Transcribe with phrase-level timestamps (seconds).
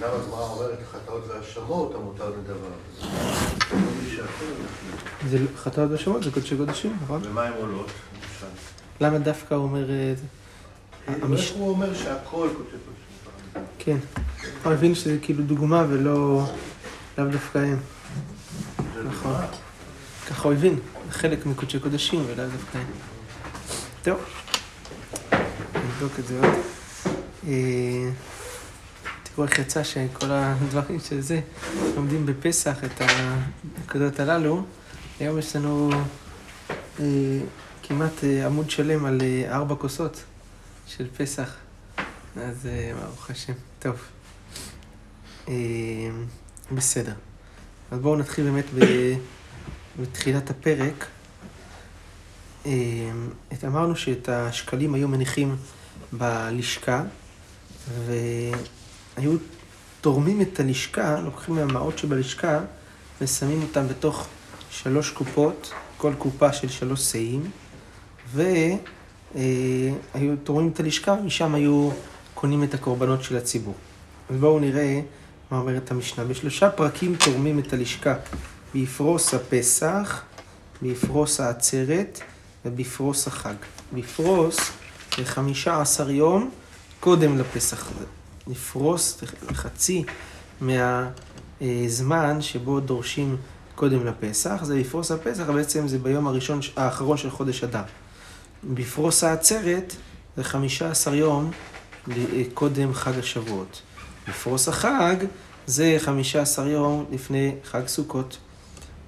[0.00, 3.08] למה הגמרא אומרת חטאות והאשמות המותר לדבר?
[5.30, 7.20] זה חטאות והאשמות, זה קודשי קודשים, נכון?
[7.24, 7.86] ומה הן עולות?
[8.14, 8.46] למשל?
[9.00, 9.90] למה דווקא הוא אומר...
[9.90, 10.24] אה, זה?
[11.22, 13.64] המש- איך הוא אומר שהכל קודשי קודשים?
[13.78, 13.96] כן.
[14.64, 16.42] הוא מבין שזה כאילו דוגמה ולא...
[17.18, 17.78] לאו דווקא הם.
[19.04, 19.34] נכון.
[20.28, 20.78] ככה הוא הבין,
[21.10, 22.84] חלק מקודשי קודשים ולאו דווקא הם.
[24.02, 24.18] טוב,
[25.74, 26.54] נבדוק את זה עוד.
[29.34, 31.40] תראו איך יצא שכל הדברים של זה,
[31.96, 34.62] לומדים בפסח את הנקודות הללו.
[35.20, 35.90] היום יש לנו
[37.00, 37.04] אה,
[37.82, 40.22] כמעט אה, עמוד שלם על אה, ארבע כוסות
[40.86, 41.54] של פסח.
[42.36, 43.52] אז אה, ברוך השם.
[43.78, 43.96] טוב.
[45.48, 45.54] אה,
[46.72, 47.12] בסדר.
[47.90, 48.84] אז בואו נתחיל באמת ב...
[50.00, 51.06] בתחילת הפרק.
[52.66, 52.72] אה,
[53.66, 55.56] אמרנו שאת השקלים היו מניחים
[56.12, 57.02] בלשכה,
[59.20, 59.36] והיו
[60.00, 62.60] תורמים את הלשכה, לוקחים מהמעות שבלשכה,
[63.20, 64.26] ושמים אותם בתוך
[64.70, 67.50] שלוש קופות, כל קופה של שלוש שאים,
[68.34, 68.76] והיו
[70.44, 71.90] תורמים את הלשכה, ומשם היו
[72.34, 73.74] קונים את הקורבנות של הציבור.
[74.30, 75.00] אז בואו נראה
[75.50, 76.24] מה אומרת המשנה.
[76.24, 78.14] בשלושה פרקים תורמים את הלשכה,
[78.74, 80.22] ביפרוס הפסח,
[80.82, 82.20] ביפרוס העצרת
[82.64, 83.54] וביפרוס החג.
[83.92, 84.58] ביפרוס
[85.16, 86.50] זה חמישה עשר יום
[87.00, 87.90] קודם לפסח.
[88.46, 90.04] לפרוס זה חצי
[90.60, 93.36] מהזמן שבו דורשים
[93.74, 94.60] קודם לפסח.
[94.62, 97.82] זה בפרוס הפסח, בעצם זה ביום הראשון, האחרון של חודש אדר.
[98.64, 99.96] בפרוס העצרת
[100.36, 101.50] זה חמישה עשר יום
[102.54, 103.82] קודם חג השבועות.
[104.28, 105.16] בפרוס החג
[105.66, 108.38] זה חמישה עשר יום לפני חג סוכות.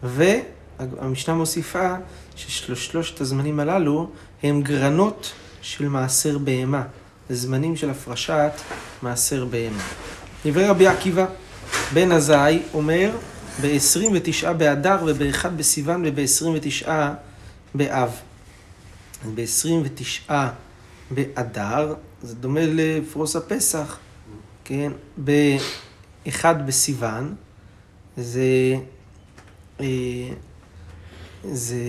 [0.02, 1.94] והמשנה מוסיפה
[2.36, 4.10] ששלושת הזמנים הללו
[4.42, 6.82] הם גרנות של מעשר בהמה.
[7.34, 8.52] זמנים של הפרשת
[9.02, 9.82] מעשר בהמה.
[10.46, 11.26] דברי רבי עקיבא,
[11.94, 13.10] בן עזאי אומר
[13.62, 16.88] ב-29 באדר וב-1 בסיוון וב-29
[17.74, 18.10] באב.
[19.34, 20.32] ב-29
[21.10, 23.98] באדר, זה דומה לפרוס הפסח,
[24.64, 24.92] כן?
[25.24, 27.34] ב-1 בסיוון,
[28.16, 28.76] זה,
[29.80, 29.86] אה,
[31.44, 31.82] זה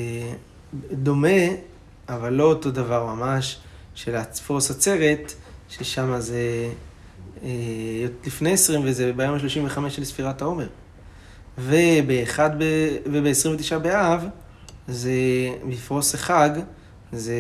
[0.92, 1.48] דומה,
[2.10, 3.60] אבל לא אותו דבר ממש,
[3.96, 5.34] של הפרוס עצרת,
[5.70, 6.70] ששם זה
[7.44, 7.50] אה,
[8.26, 10.68] לפני 20 וזה ביום ה-35 של ספירת העומר.
[11.58, 12.64] וב-1 ב...
[13.12, 14.26] וב-29 באב,
[14.88, 15.12] זה
[15.70, 16.50] בפרוס החג,
[17.12, 17.36] זה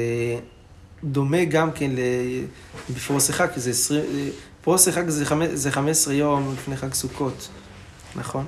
[1.03, 1.91] דומה גם כן
[2.95, 4.03] בפרוס החג, כי זה 20...
[4.61, 5.55] פרוס החג זה, חמ...
[5.55, 7.49] זה 15 יום לפני חג סוכות,
[8.15, 8.47] נכון?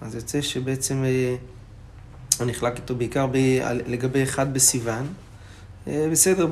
[0.00, 1.36] אז יוצא שבעצם אה,
[2.38, 3.36] הוא נחלק איתו בעיקר ב...
[3.86, 5.06] לגבי אחד בסיוון.
[5.86, 6.46] אה, בסדר,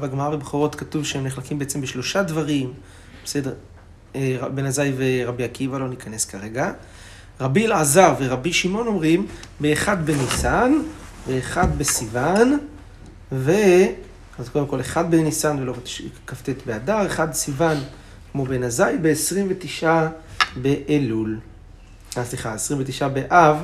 [0.00, 2.72] בגמרא בבכורות כתוב שהם נחלקים בעצם בשלושה דברים.
[3.24, 3.54] בסדר,
[4.16, 6.72] אה, בן עזאי ורבי עקיבא, לא ניכנס כרגע.
[7.40, 9.26] רבי אלעזר ורבי שמעון אומרים,
[9.60, 10.72] באחד בניסן,
[11.28, 12.58] ואחד בסיוון,
[13.32, 13.52] ו...
[14.38, 15.74] אז קודם כל, אחד בניסן ולא
[16.26, 17.76] כ"ט באדר, אחד סיוון
[18.32, 19.86] כמו בן עזאי, ב-29
[20.56, 21.38] באלול.
[22.16, 23.56] אה, סליחה, 29 באב,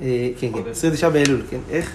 [0.00, 1.92] אה, כן, כן, 29 באלול, כן, איך?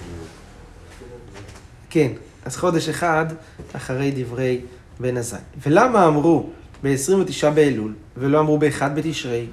[1.90, 2.12] כן,
[2.44, 3.26] אז חודש אחד
[3.72, 4.60] אחרי דברי
[5.00, 5.38] בן עזאי.
[5.62, 6.50] ולמה אמרו
[6.82, 9.46] ב-29 באלול ולא אמרו ב-1 בתשרי,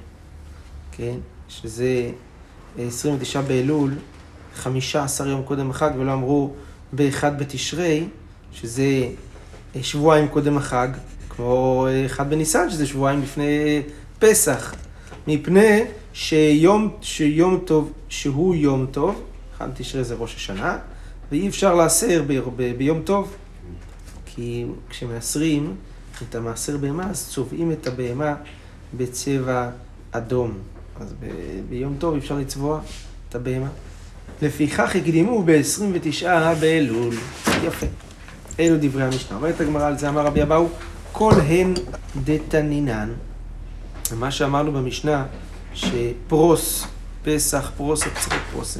[0.92, 1.16] כן,
[1.50, 2.10] שזה
[2.80, 3.94] 29 באלול,
[4.56, 6.54] 15 יום קודם החג, ולא אמרו
[6.96, 8.08] ב-1 בתשרי,
[8.54, 9.08] שזה
[9.76, 10.88] אה, שבועיים קודם החג,
[11.30, 13.82] כמו אה, 1 בניסן, שזה שבועיים לפני
[14.20, 14.76] פסח.
[15.28, 15.84] מפני
[16.14, 19.22] שיום, שיום טוב, שהוא יום טוב,
[19.58, 20.78] 1 בתשרי זה ראש השנה,
[21.32, 23.36] ואי אפשר לעשר ב, ב, ביום טוב,
[24.26, 25.76] כי כשמעשרים
[26.30, 28.36] את המעשר בהמה, אז צובעים את הבהמה
[28.98, 29.70] בצבע
[30.12, 30.52] אדום.
[31.00, 31.26] אז ב,
[31.70, 32.82] ביום טוב אפשר לצבוע
[33.30, 33.70] את הבהמה.
[34.42, 36.26] לפיכך הקדימו ב-29
[36.60, 37.16] באלול.
[37.64, 37.86] יפה.
[38.60, 39.38] אלו דברי המשנה.
[39.38, 40.68] אומרת הגמרא על זה, אמר רבי אבאו,
[41.12, 41.74] כל הן
[42.24, 43.10] דתנינן.
[44.18, 45.26] מה שאמרנו במשנה,
[45.74, 46.86] שפרוס,
[47.24, 48.80] פסח, פרוס, עצרת פרוסם.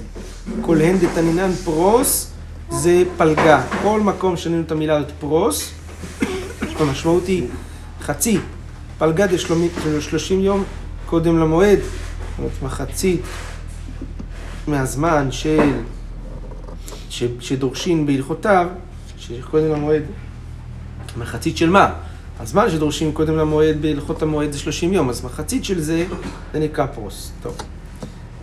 [0.62, 2.33] כל הן דתנינן פרוס
[2.74, 3.62] זה פלגה.
[3.82, 5.72] כל מקום שנינו את המילה הזאת פרוס,
[6.80, 7.48] המשמעות היא
[8.02, 8.40] חצי.
[8.98, 10.64] פלגה ד-30 יום
[11.06, 13.22] קודם למועד, זאת אומרת מחצית
[14.68, 15.72] מהזמן של,
[17.10, 18.68] ש, שדורשים בהלכותיו,
[19.18, 20.04] שקודם למועד,
[21.18, 21.94] מחצית של מה?
[22.40, 26.06] הזמן שדורשים קודם למועד בהלכות המועד זה 30 יום, אז מחצית של זה,
[26.54, 27.32] זה נקרא פרוס.
[27.42, 27.58] טוב.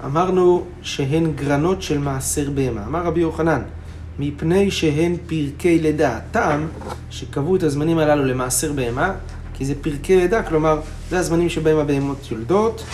[0.04, 2.84] אמרנו שהן גרנות של מעשר בהמה.
[2.86, 3.62] אמר רבי יוחנן,
[4.20, 6.16] מפני שהן פרקי לידה.
[6.16, 6.66] הטעם
[7.10, 9.12] שקבעו את הזמנים הללו למעשר בהמה,
[9.54, 10.80] כי זה פרקי לידה, כלומר,
[11.10, 12.84] זה הזמנים שבהם הבהמות יולדות,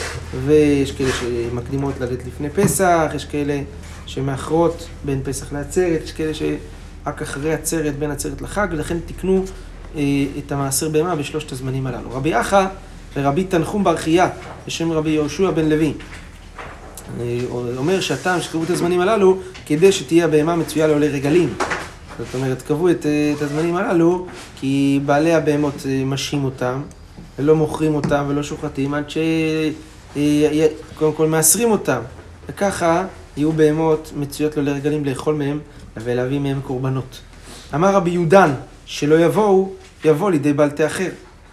[0.45, 3.61] ויש כאלה שמקדימות ללדת לפני פסח, יש כאלה
[4.07, 9.45] שמאחרות בין פסח לעצרת, יש כאלה שרק אחרי עצרת, בין עצרת לחג, ולכן תיקנו
[9.97, 10.03] אה,
[10.39, 12.11] את המעשר בהמה בשלושת הזמנים הללו.
[12.11, 12.67] רבי אחא
[13.17, 14.27] ורבי תנחום בר חייא,
[14.67, 15.93] בשם רבי יהושע בן לוי.
[17.21, 17.39] אה,
[17.77, 21.55] אומר שהטעם שקבעו את הזמנים הללו, כדי שתהיה הבהמה מצויה לעולי רגלים.
[22.19, 24.27] זאת אומרת, קבעו את, אה, את הזמנים הללו,
[24.61, 26.83] כי בעלי הבהמות אה, משעים אותם,
[27.39, 32.01] ולא מוכרים אותם ולא שוחטים, עד שקודם כל מאסרים אותם.
[32.49, 33.05] וככה
[33.37, 35.61] יהיו בהמות מצויות לעולי רגלים לאכול מהם
[35.97, 37.21] ולהביא מהם קורבנות.
[37.75, 38.55] אמר רבי יהודן,
[38.87, 39.73] שלא יבואו,
[40.05, 41.09] יבוא לידי בעלתי אחר.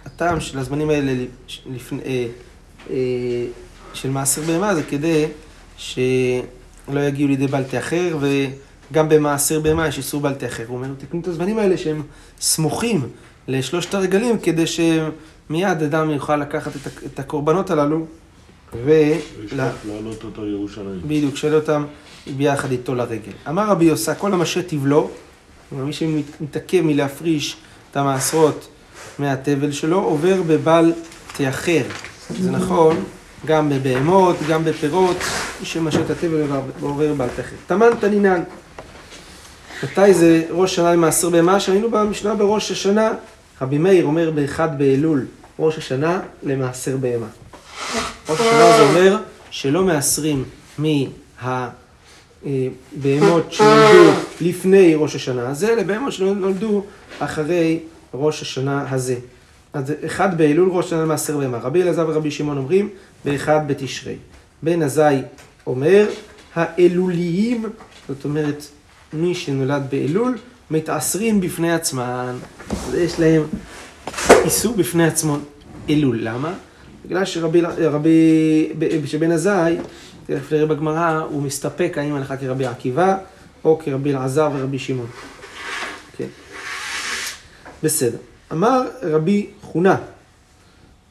[0.06, 1.12] הטעם של הזמנים האלה
[1.66, 2.26] לפני, אה,
[2.90, 2.96] אה,
[3.94, 5.26] של מעשר בהמה זה כדי
[5.76, 10.64] שלא יגיעו לידי בעלתי אחר, וגם במעשר בהמה יש איסור בעלתי אחר.
[10.68, 12.02] הוא אומר, תקנו את הזמנים האלה שהם
[12.40, 13.08] סמוכים
[13.48, 16.72] לשלושת הרגלים, כדי שמיד אדם יוכל לקחת
[17.06, 18.06] את הקורבנות הללו,
[18.84, 18.92] ו...
[19.56, 21.00] להעלות אותו לירושלים.
[21.04, 21.84] בדיוק, שאלה אותם
[22.36, 23.32] ביחד איתו לרגל.
[23.48, 25.10] אמר רבי יוסה, כל המשה תבלו,
[25.72, 27.56] מי שמתעכב מלהפריש
[27.90, 28.68] את המעשרות
[29.18, 30.92] מהתבל שלו, עובר בבל
[31.36, 31.82] תאחר.
[32.40, 33.04] זה נכון
[33.46, 35.16] גם בבהמות, גם בפירות,
[36.04, 36.42] את התבל
[36.80, 37.56] עובר בבל תאחר.
[37.66, 38.42] תמן תנינן.
[39.84, 41.60] מתי זה ראש שנה למעשר בהמה?
[41.60, 43.12] שהיינו במשנה בראש השנה.
[43.60, 45.26] רבי מאיר אומר באחד באלול,
[45.58, 47.26] ראש השנה למעשר בהמה.
[48.28, 49.16] ראש השנה זה אומר
[49.50, 50.44] שלא מעשרים
[50.78, 51.68] מה...
[52.96, 54.10] בהמות שנולדו
[54.40, 56.84] לפני ראש השנה הזה, לבהמות שנולדו
[57.18, 57.78] אחרי
[58.14, 59.16] ראש השנה הזה.
[59.72, 61.58] אז אחד באלול ראש השנה למעשר בהמה.
[61.58, 62.88] רבי אלעזר ורבי שמעון אומרים
[63.24, 64.16] באחד בתשרי.
[64.62, 65.22] בן עזאי
[65.66, 66.08] אומר
[66.54, 67.64] האלוליים,
[68.08, 68.64] זאת אומרת
[69.12, 70.38] מי שנולד באלול,
[70.70, 72.38] מתעשרים בפני עצמם.
[72.94, 73.42] יש להם
[74.44, 75.38] איסור בפני עצמו
[75.90, 76.18] אלול.
[76.20, 76.54] למה?
[77.06, 78.72] בגלל שרבי, רבי,
[79.06, 79.76] שבן עזאי
[80.26, 83.16] תכף נראה בגמרא, הוא מסתפק האם הלכה כרבי עקיבא
[83.64, 85.06] או כרבי אלעזר ורבי שמעון.
[86.16, 86.26] כן.
[87.82, 88.18] בסדר.
[88.52, 89.96] אמר רבי חונה,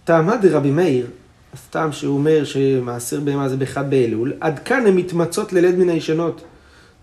[0.04, 1.07] טעמה דרבי מאיר,
[1.54, 6.42] הסתם שהוא אומר שמעשר בהמה זה באחד באלול, עד כאן הן מתמצות ללד מן הישנות.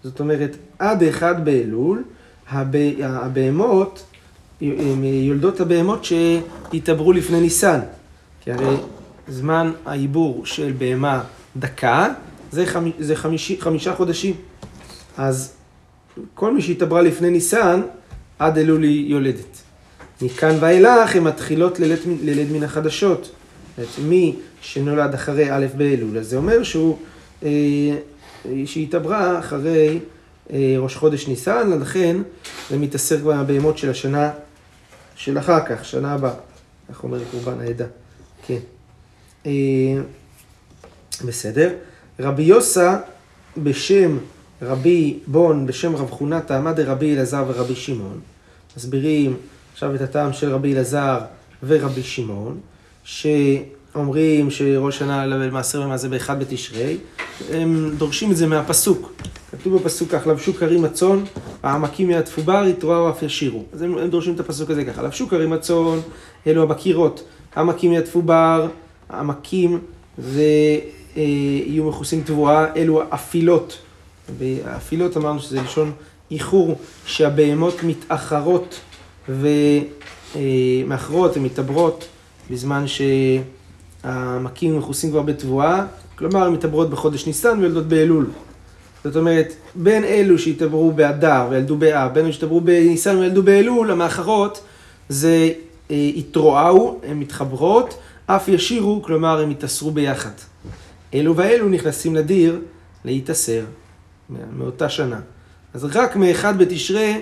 [0.05, 2.03] זאת אומרת, עד אחד באלול,
[2.51, 4.03] הבהמות,
[4.61, 7.81] יולדות הבהמות שהתעברו לפני ניסן.
[8.41, 8.77] כי הרי
[9.29, 11.23] זמן העיבור של בהמה
[11.57, 12.09] דקה,
[12.53, 12.91] זה, חמ...
[12.99, 14.35] זה חמישי, חמישה חודשים.
[15.17, 15.53] אז
[16.35, 17.81] כל מי שהתעברה לפני ניסן,
[18.39, 19.63] עד אלול היא יולדת.
[20.23, 23.31] מכאן ואילך הן מתחילות ללד, ללד מן החדשות.
[23.81, 26.99] זאת מי שנולד אחרי א' באלול, אז זה אומר שהוא,
[27.43, 27.51] אה,
[28.67, 29.99] שהתעברה אחרי
[30.53, 32.17] אה, ראש חודש ניסן, לכן
[32.71, 34.31] זה מתעסק בבהמות של השנה
[35.17, 36.35] של אחר כך, שנה הבאה,
[36.89, 37.87] איך אומר קורבן העדה.
[38.47, 38.59] כן.
[39.47, 39.53] אה,
[41.25, 41.75] בסדר.
[42.21, 42.99] רבי יוסה
[43.57, 44.19] בשם
[44.63, 48.21] רבי בון, בשם רב חונתה, עמד רבי אלעזר ורבי שמעון.
[48.77, 49.37] מסבירים
[49.73, 51.19] עכשיו את הטעם של רבי אלעזר
[51.63, 52.61] ורבי שמעון,
[53.05, 56.97] שאומרים שראש שנה למעשר ומה זה באחד בתשרי,
[57.53, 59.13] הם דורשים את זה מהפסוק.
[59.51, 61.25] כתוב בפסוק כך, לבשו כרים הצאן,
[61.63, 63.65] העמקים יעטפו בר, יתרועו אף ישירו.
[63.73, 65.99] אז הם, הם דורשים את הפסוק הזה ככה, לבשו כרים הצאן,
[66.47, 67.25] אלו הבקירות,
[67.55, 68.69] העמקים יעטפו בר,
[69.09, 69.79] העמקים
[70.19, 70.79] זה
[71.17, 71.23] אה,
[71.85, 73.79] מכוסים תבואה, אלו אפילות.
[74.65, 75.93] האפילות אמרנו שזה לשון
[76.31, 78.81] איחור, שהבהמות מתאחרות
[79.29, 82.09] ומאחרות, הן מתעברות
[82.51, 82.85] בזמן
[84.05, 85.87] שהמקים מכוסים כבר בתבואה,
[86.19, 88.27] כלומר הן מתעברות בחודש ניסן ויולדות באלול.
[89.05, 94.63] זאת אומרת, בין אלו שהתעברו באדר וילדו באב, בין אלו שהתעברו בניסן וילדו באלול, המאחרות
[95.09, 95.53] זה
[95.91, 100.31] אה, התרועעו, הן מתחברות, אף ישירו, כלומר הם יתאסרו ביחד.
[101.15, 102.61] אלו ואלו נכנסים לדיר
[103.05, 103.65] להתאסר
[104.57, 105.21] מאותה שנה.
[105.75, 107.13] אז רק מאחד בתשרה,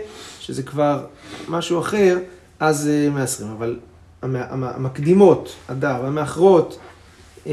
[0.41, 1.05] שזה כבר
[1.49, 2.19] משהו אחר,
[2.61, 3.51] אז uh, מעשרים.
[3.51, 3.79] אבל
[4.23, 6.79] המקדימות, הדר והמאחרות,
[7.45, 7.49] uh,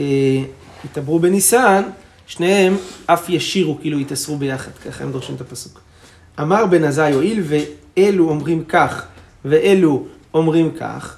[0.85, 1.83] התעברו בניסן,
[2.27, 5.79] שניהם אף ישירו, כאילו יתאסרו ביחד, ככה הם דורשים את הפסוק.
[6.41, 9.05] אמר בן עזאי, הואיל ואלו אומרים כך,
[9.45, 11.17] ואלו אומרים כך,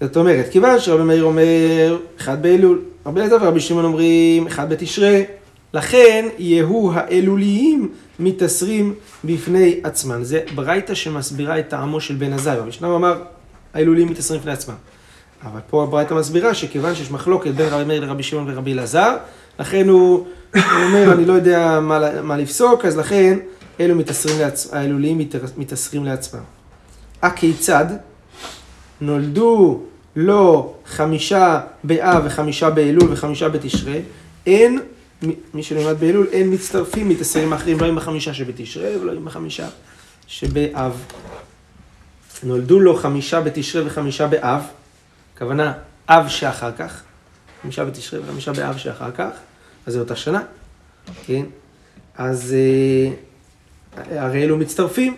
[0.00, 5.20] זאת אומרת, כיוון שרבי מאיר אומר, אחד באלול, רבי אליעזר ורבי שמעון אומרים, אחד בתשרה,
[5.74, 10.24] לכן יהיו האלוליים מתאסרים בפני עצמם.
[10.24, 12.58] זה ברייתא שמסבירה את טעמו של בן עזאי.
[12.58, 13.22] המשנה אמר,
[13.74, 14.74] האלוליים מתאסרים בפני עצמם.
[15.44, 19.16] אבל פה הברייתא מסבירה שכיוון שיש מחלוקת בין רבי מאיר לרבי שמעון ורבי אלעזר,
[19.58, 23.38] לכן הוא, הוא אומר, אני לא יודע מה, מה לפסוק, אז לכן
[23.80, 24.74] אלו מתאסרים לעצ...
[24.74, 25.18] האלוליים
[25.56, 26.40] מתאסרים לעצמם.
[27.22, 27.86] הכיצד
[29.00, 29.80] נולדו
[30.16, 34.02] לא חמישה באב וחמישה באלול וחמישה בתשרי,
[34.46, 34.80] אין,
[35.54, 39.68] מי שנלמד באלול, אין מצטרפים מתעשרים האחרים, לא עם החמישה שבתשרי ולא עם החמישה
[40.26, 41.00] שבאב.
[42.44, 44.62] נולדו לו חמישה בתשרי וחמישה באב,
[45.34, 45.72] הכוונה
[46.08, 47.02] אב שאחר כך,
[47.62, 49.30] חמישה בתשרי וחמישה באב שאחר כך,
[49.86, 50.42] אז זו אותה שנה,
[51.26, 51.44] כן?
[52.16, 55.16] אז אה, הרי אלו מצטרפים,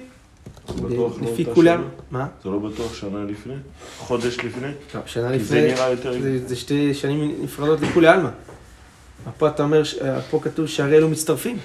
[0.89, 1.85] לא לפי כולם?
[2.11, 2.27] מה?
[2.45, 3.55] זה לא בטוח שנה לפני?
[3.99, 4.69] חודש לפני?
[4.95, 6.23] לא, שנה כי זה לפני, נראה יותר...
[6.23, 8.31] זה, זה שתי שנים נפרדות לכולי עלמא.
[9.39, 9.83] פה אתה אומר,
[10.31, 11.59] פה כתוב שהרי אלו מצטרפים.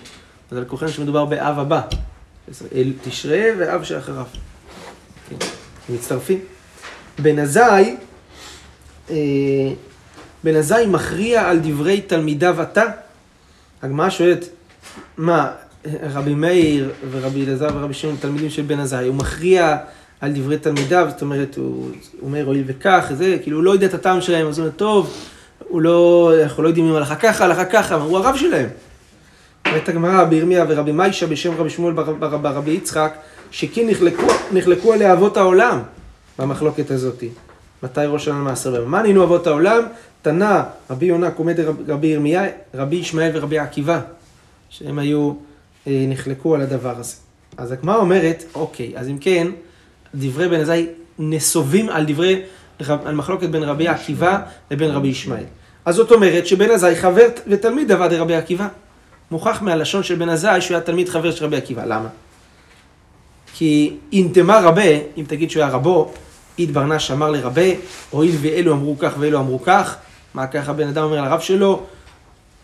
[0.51, 1.81] אז על כולכם שמדובר באב הבא.
[2.75, 4.25] אל תשרה ואב שאחריו.
[5.91, 6.39] מצטרפים.
[7.19, 7.95] בן עזאי,
[9.09, 9.15] אה,
[10.43, 12.83] בן עזאי מכריע על דברי תלמידיו עתה.
[13.81, 14.45] הגמרא שואלת,
[15.17, 15.51] מה,
[16.13, 19.77] רבי מאיר ורבי אלעזר ורבי שמעון תלמידים של בן עזאי, הוא מכריע
[20.21, 21.89] על דברי תלמידיו, זאת אומרת, הוא
[22.21, 25.13] אומר הואיל וכך, זה, כאילו הוא לא יודע את הטעם שלהם, אז הוא אומר, טוב,
[25.59, 28.69] הוא לא, אנחנו לא יודעים אם הלכה ככה, הלכה ככה, הוא הרב שלהם.
[29.67, 33.13] אומרת הגמרא בירמיה ורבי מיישה בשם רבי שמואל בר- בר- ברבי יצחק,
[33.51, 35.79] שכן נחלקו, נחלקו עליה אבות העולם
[36.39, 37.29] במחלוקת הזאתי.
[37.83, 38.91] מתי ראש השנה מעשר בהם?
[38.91, 39.83] מה נינו אבות העולם?
[40.21, 42.43] תנא רבי יונה קומד רב- רבי ירמיה,
[42.73, 43.99] רבי ישמעאל ורבי עקיבא,
[44.69, 45.33] שהם היו,
[45.87, 47.15] אה, נחלקו על הדבר הזה.
[47.57, 49.47] אז הגמרא אומרת, אוקיי, אז אם כן,
[50.15, 50.87] דברי בן עזאי
[51.19, 52.41] נסובים על דברי,
[52.87, 54.39] על מחלוקת בין רבי עקיבא
[54.71, 55.43] לבין רבי ישמעאל.
[55.85, 58.67] אז זאת אומרת שבן עזאי חבר ותלמיד עבד רבי עקיבא.
[59.31, 61.85] מוכח מהלשון של בן עזאי שהוא היה תלמיד חבר של רבי עקיבא.
[61.85, 62.07] למה?
[63.61, 66.11] כי אם תמה רבה, אם תגיד שהוא היה רבו,
[66.59, 67.61] אית ברנש אמר לרבה,
[68.09, 69.95] הואיל ואלו אמרו כך ואלו אמרו כך,
[70.33, 71.83] מה ככה בן אדם אומר לרב שלו,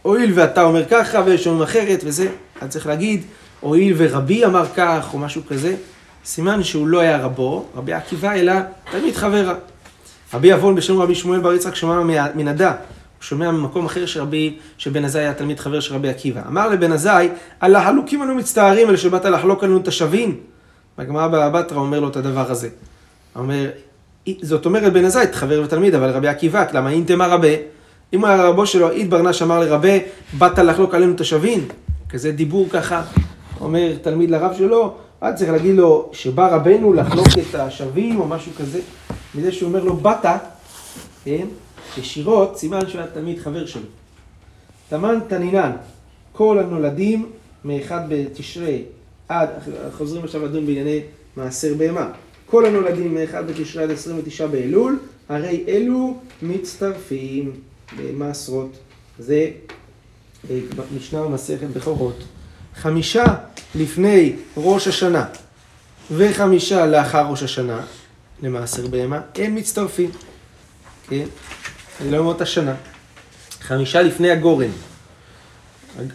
[0.01, 2.27] הואיל ואתה אומר ככה ויש אומרים אחרת וזה,
[2.61, 3.23] אז צריך להגיד,
[3.59, 5.75] הואיל ורבי אמר כך או משהו כזה,
[6.25, 8.53] סימן שהוא לא היה רבו, רבי עקיבא, אלא
[8.91, 9.53] תלמיד חברה.
[10.33, 12.77] רבי עוון בשם רבי שמואל בר יצחק שומע מה- מנדה, הוא
[13.21, 16.41] שומע ממקום אחר שרבי, שבן עזאי היה תלמיד חבר של רבי עקיבא.
[16.47, 20.35] אמר לבן עזאי, על החלוקים אנו מצטערים, אלה שבאת לחלוק עלינו את.
[20.97, 22.69] בגמרא בבא בתרא אומר לו את הדבר הזה.
[23.35, 23.69] אומר,
[24.41, 27.47] זאת אומרת בן עזאי, חבר ותלמיד, אבל רבי עקיבא, למה אין תמה רבה?
[28.13, 29.89] אם היה רבו שלו, אית ברנש אמר לרבה,
[30.37, 31.67] באת לחלוק עלינו השווים?
[32.09, 33.03] כזה דיבור ככה,
[33.61, 38.51] אומר תלמיד לרב שלו, אז צריך להגיד לו שבא רבנו לחלוק את השווים או משהו
[38.57, 38.79] כזה,
[39.35, 40.25] מזה שהוא אומר לו באת,
[41.25, 41.47] כן,
[41.97, 43.81] ישירות, סימן שהוא היה תלמיד חבר שלו.
[44.89, 45.71] תמן תנינן,
[46.33, 47.29] כל הנולדים
[47.65, 48.83] מאחד בתשרי
[49.27, 49.49] עד,
[49.97, 51.01] חוזרים עכשיו לדון בענייני
[51.35, 52.09] מעשר בהמה.
[52.45, 57.51] כל הנולדים מאחד בתשרי עד 29 באלול, הרי אלו מצטרפים
[57.97, 58.77] במעשרות.
[59.19, 59.49] זה
[60.49, 60.59] אה,
[60.97, 62.23] משנה במסכת בכורות.
[62.75, 63.25] חמישה
[63.75, 65.25] לפני ראש השנה
[66.11, 67.81] וחמישה לאחר ראש השנה,
[68.41, 70.11] למעשר בהמה, הם מצטרפים.
[71.09, 71.25] כן?
[72.03, 72.75] זה לא מאותה שנה.
[73.61, 74.69] חמישה לפני הגורן.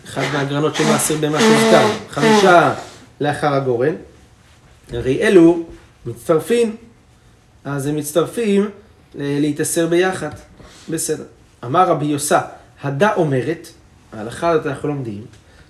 [0.04, 1.88] אחד מהגרנות של מעשר בהמה שהוזכר.
[2.10, 2.74] חמישה
[3.20, 3.94] לאחר הגורן.
[4.92, 5.62] הרי אלו
[6.06, 6.76] מצטרפים,
[7.64, 8.70] אז הם מצטרפים
[9.14, 10.30] ל- להתעשר ביחד.
[10.88, 11.24] בסדר.
[11.64, 12.40] אמר רבי יוסה,
[12.82, 13.68] הדה אומרת,
[14.12, 15.24] ההלכה הזאת אנחנו לומדים,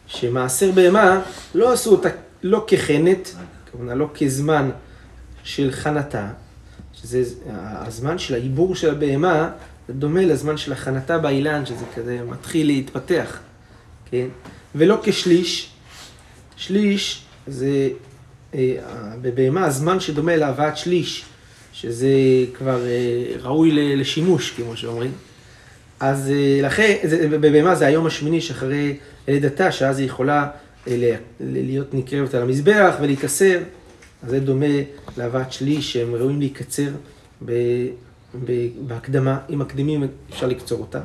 [0.06, 1.20] שמעשר בהמה
[1.54, 2.08] לא עשו אותה
[2.42, 3.34] לא כחנת,
[3.72, 4.70] כלומר לא כזמן
[5.44, 6.28] של חנתה,
[6.94, 7.22] שזה
[7.54, 9.50] הזמן של העיבור של הבהמה,
[9.88, 13.38] זה דומה לזמן של הכנתה באילן, שזה כזה מתחיל להתפתח,
[14.10, 14.26] כן?
[14.74, 15.70] ולא כשליש,
[16.56, 17.88] שליש זה
[18.54, 18.76] אה,
[19.22, 21.24] בבהמה הזמן שדומה להבאת שליש,
[21.72, 22.08] שזה
[22.54, 25.12] כבר אה, ראוי לשימוש, כמו שאומרים.
[26.00, 26.96] אז אה, לכן,
[27.30, 28.96] בבהמה זה היום השמיני שאחרי
[29.28, 30.48] לידתה, שאז היא יכולה
[31.40, 33.58] להיות נקרבת על המזבח ולהיקצר.
[34.22, 34.66] אז זה דומה
[35.16, 36.88] להבאת שליש שהם ראויים להיקצר
[38.86, 39.38] בהקדמה.
[39.50, 41.00] אם מקדימים אפשר לקצור אותה.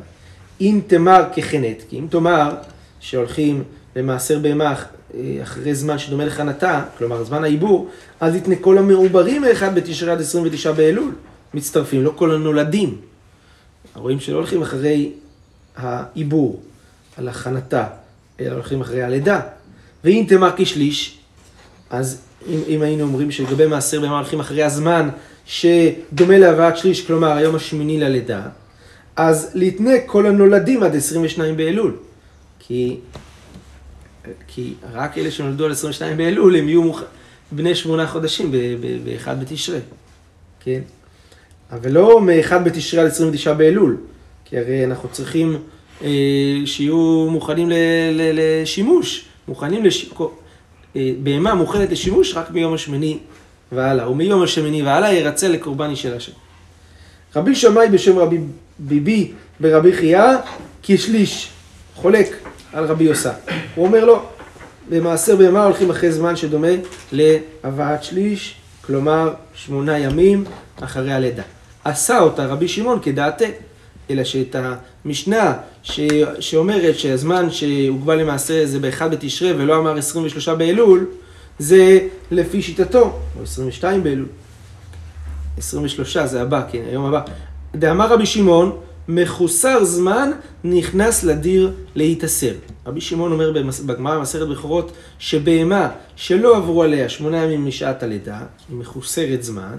[0.61, 2.55] אם תמר כחנת, כי אם תאמר
[2.99, 3.63] שהולכים
[3.95, 4.75] למעשר בהמה
[5.43, 7.89] אחרי זמן שדומה לחנתה, כלומר זמן העיבור,
[8.19, 11.11] אז יתנה כל המעוברים מאחד בתשרי עד 29 באלול.
[11.53, 12.97] מצטרפים, לא כל הנולדים.
[13.95, 15.11] רואים שלא הולכים אחרי
[15.75, 16.61] העיבור,
[17.17, 17.87] על הכנתה,
[18.39, 19.41] אלא הולכים אחרי הלידה.
[20.03, 21.17] ואם תמר כשליש,
[21.89, 25.09] אז אם, אם היינו אומרים שלגבי מעשר בהמה הולכים אחרי הזמן
[25.45, 28.41] שדומה להבאת שליש, כלומר היום השמיני ללידה,
[29.15, 31.95] אז ליתנה כל הנולדים עד 22 באלול.
[32.59, 32.97] כי,
[34.47, 37.03] כי רק אלה שנולדו על 22 באלול הם יהיו מוכ...
[37.51, 38.51] בני שמונה חודשים
[39.05, 39.79] באחד בתשרי,
[40.59, 40.79] כן?
[41.71, 43.97] אבל לא מאחד בתשרי עד 29 באלול,
[44.45, 45.57] כי הרי אנחנו צריכים
[46.03, 46.09] אה,
[46.65, 47.73] שיהיו מוכנים ל,
[48.11, 50.09] ל, לשימוש, מוכנים לש...
[50.95, 53.17] אה, בהמה מוכנת לשימוש רק מיום השמיני
[53.71, 56.31] והלאה, ומיום השמיני והלאה ירצה לקורבן אל השם.
[57.35, 58.37] רבי שמאי בשם רבי
[58.79, 60.23] ביבי ברבי חייא,
[60.83, 61.49] כשליש,
[61.95, 63.31] חולק על רבי יוסה.
[63.75, 64.21] הוא אומר לו,
[64.89, 66.67] במעשר בהמה הולכים אחרי זמן שדומה
[67.11, 70.43] להבאת שליש, כלומר שמונה ימים
[70.81, 71.43] אחרי הלידה.
[71.83, 73.45] עשה אותה רבי שמעון כדעתה,
[74.09, 74.55] אלא שאת
[75.05, 75.99] המשנה ש...
[76.39, 81.05] שאומרת שהזמן שהוגבל למעשה זה באחד בתשרי ולא אמר 23 באלול,
[81.59, 81.99] זה
[82.31, 84.27] לפי שיטתו, או 22 באלול.
[85.57, 87.21] 23 זה הבא, כן, היום הבא.
[87.75, 90.31] דאמר רבי שמעון, מחוסר זמן
[90.63, 92.53] נכנס לדיר להתאסר.
[92.85, 93.51] רבי שמעון אומר
[93.85, 99.75] בגמרא במסכת בכורות שבהמה שלא עברו עליה שמונה ימים משעת הלידה, היא מחוסרת זמן,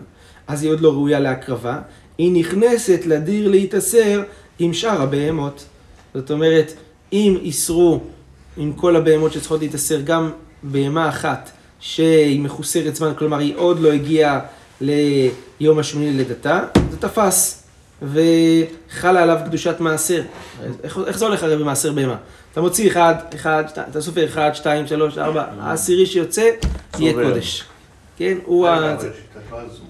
[0.46, 1.78] אז היא עוד לא ראויה להקרבה,
[2.18, 4.22] היא נכנסת לדיר להתאסר
[4.58, 5.64] עם שאר הבהמות.
[6.14, 6.72] זאת אומרת,
[7.12, 8.00] אם איסרו
[8.56, 10.30] עם כל הבהמות שצריכות להתאסר גם
[10.62, 14.40] בהמה אחת שהיא מחוסרת זמן, כלומר היא עוד לא הגיעה
[14.80, 17.57] ליום השמיני ללידתה, זה תפס.
[18.02, 20.22] וחלה עליו קדושת מעשר.
[20.82, 22.16] איך, איך זה הולך הרי במעשר בהמה?
[22.52, 26.50] אתה מוציא אחד, אחד, שתיים, אתה סופר אחד, שתיים, שלוש, ארבע, העשירי שיוצא,
[26.98, 27.64] יהיה קודש.
[28.16, 28.92] כן, הוא ה...
[28.94, 29.82] אבל שיטתו הזו,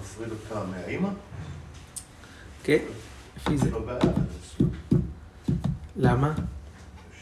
[0.00, 1.08] מפריד אותה מהאימא?
[2.64, 2.78] כן,
[3.36, 3.70] לפי זה.
[3.70, 3.80] לא.
[5.96, 6.32] למה?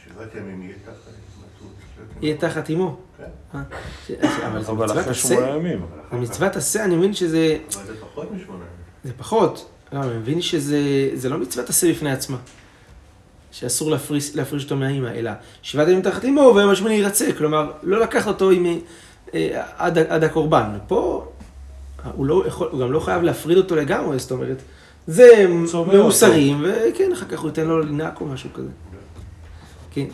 [0.05, 2.23] שבעת ימים יהיה תחת התמתות.
[2.23, 2.97] יהיה תחת אמו.
[3.19, 3.25] כן.
[3.55, 3.61] אה,
[4.07, 5.15] ש- אבל זה אבל מצוות אחרי עשה.
[5.15, 5.87] שמונה ימים.
[6.13, 7.59] מצוות עשה, אני מבין שזה...
[7.77, 8.69] אבל זה פחות משמונה ימים.
[9.05, 9.71] זה פחות.
[9.95, 10.79] לא, אני מבין שזה
[11.15, 12.37] זה לא מצוות עשה בפני עצמה.
[13.53, 15.31] שאסור להפריש, להפריש אותו מהאימא, אלא
[15.63, 17.33] שבעת ימים תחת אמו והיום השמיני ירצה.
[17.39, 18.67] כלומר, לא לקחת אותו עם,
[19.35, 20.79] אה, עד, עד הקורבן.
[20.87, 21.33] פה
[22.15, 24.63] הוא, לא יכול, הוא גם לא חייב להפריד אותו לגמרי, זאת אומרת,
[25.07, 25.47] זה
[25.93, 28.71] מאוסרים, וכן, אחר כך הוא ייתן לו לנהק או משהו כזה.
[29.91, 30.07] כן.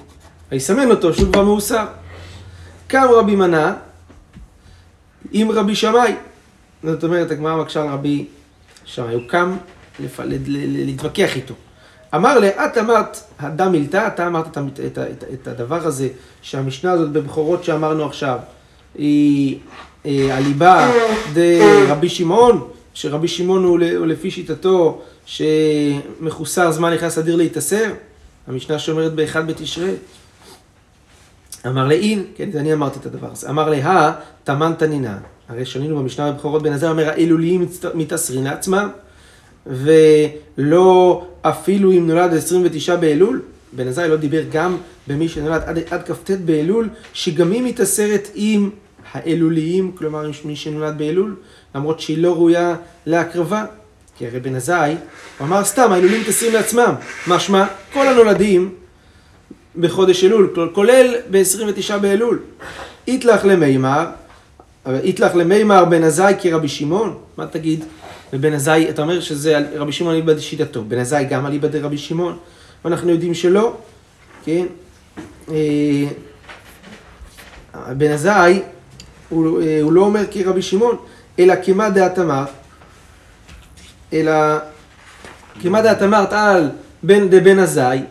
[0.52, 1.86] ויסמן אותו שהוא כבר מאוסר.
[2.86, 3.74] קם רבי מנה
[5.32, 6.14] עם רבי שמאי.
[6.82, 8.26] זאת אומרת, הגמרא מקשה על רבי
[8.94, 9.14] שמאי.
[9.14, 9.56] הוא קם
[10.00, 10.20] לפ...
[10.56, 11.54] להתווכח איתו.
[12.14, 16.08] אמר לה, את אמרת, הדם מילתה, אתה אמרת את, את, את, את הדבר הזה,
[16.42, 18.38] שהמשנה הזאת בבכורות שאמרנו עכשיו,
[18.94, 19.58] היא
[20.06, 20.90] אה, הליבה
[21.32, 27.92] דרבי שמעון, שרבי שמעון הוא, לפי שיטתו שמחוסר זמן נכנס אדיר להתאסר,
[28.46, 29.94] המשנה שאומרת באחד בתשרי.
[31.66, 34.12] אמר לאין, כן, זה אני אמרתי את הדבר הזה, אמר לה,
[34.44, 35.18] תמן תנינה,
[35.50, 38.88] הרי שנינו במשנה בבכורות בן עזר, אומר, האלוליים מצט- מתאסרים לעצמם,
[39.66, 46.02] ולא אפילו אם נולד 29 באלול, בן עזאי לא דיבר גם במי שנולד עד, עד
[46.08, 48.70] כ"ט באלול, שגם היא מתאסרת עם
[49.12, 51.36] האלוליים, כלומר עם מי שנולד באלול,
[51.74, 53.64] למרות שהיא לא ראויה להקרבה.
[54.18, 54.96] כי הרי בן עזאי,
[55.38, 56.94] הוא אמר סתם, האלולים מתאסרים לעצמם.
[57.26, 58.74] משמע, כל הנולדים
[59.76, 62.38] בחודש אלול, כולל ב-29 באלול.
[63.08, 64.06] איתלך למימר,
[64.86, 67.84] איתלך למימר בן עזאי כרבי שמעון, מה תגיד?
[68.32, 72.38] ובן עזאי, אתה אומר שזה רבי שמעון אליבא דשיטתו, בן עזאי גם אליבא דרבי שמעון,
[72.84, 73.76] ואנחנו יודעים שלא,
[74.44, 74.66] כן?
[75.48, 75.54] אה,
[77.96, 78.62] בן עזאי,
[79.28, 80.96] הוא, אה, הוא לא אומר כרבי שמעון,
[81.38, 81.88] אלא כמה
[82.18, 82.44] אמר,
[84.12, 84.32] אלא
[85.62, 86.70] כמה אמרת על
[87.02, 88.02] בן דבן עזאי,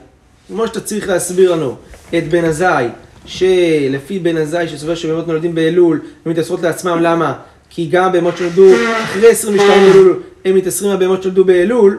[0.48, 1.76] כמו שאתה צריך להסביר לנו
[2.18, 2.88] את בן עזאי,
[3.30, 7.34] שלפי בן עזאי שסובר שבהמות נולדים באלול, הן מתאסרות לעצמם, למה?
[7.70, 8.68] כי גם הבהמות שנולדו
[9.04, 11.98] אחרי 22 באלול, הם מתאסרים הבהמות שנולדו באלול,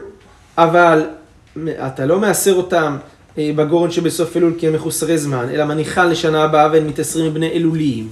[0.57, 1.05] אבל
[1.67, 2.97] אתה לא מאסר אותם
[3.37, 7.49] אה, בגורן שבסוף אלול כי הם מחוסרי זמן, אלא מניחן לשנה הבאה והם מתאסרים מבני
[7.49, 8.09] אלוליים.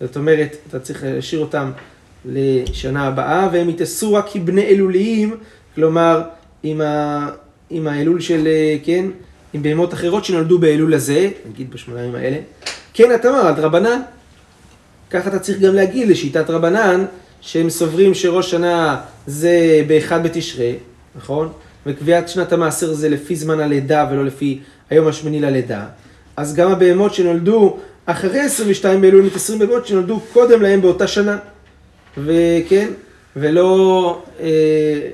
[0.00, 1.70] זאת אומרת, אתה צריך להשאיר אותם
[2.24, 5.36] לשנה הבאה, והם יתאסרו רק כבני אלוליים,
[5.74, 6.22] כלומר,
[6.62, 7.28] עם, ה,
[7.70, 9.04] עם האלול של, אה, כן,
[9.52, 12.36] עם בהמות אחרות שנולדו באלול הזה, נגיד בשמונה ימים האלה.
[12.94, 14.00] כן, אתה אמר, על רבנן.
[15.10, 17.04] ככה אתה צריך גם להגיד לשיטת רבנן,
[17.40, 20.76] שהם סוברים שראש שנה זה באחד בתשרי,
[21.16, 21.52] נכון?
[21.86, 24.60] וקביעת שנת המעשר זה לפי זמן הלידה ולא לפי
[24.90, 25.86] היום השמיני ללידה.
[26.36, 31.38] אז גם הבהמות שנולדו אחרי 22 באלול מתאסרים בהמות שנולדו קודם להם באותה שנה.
[32.18, 32.88] וכן,
[33.36, 34.48] ולא אה,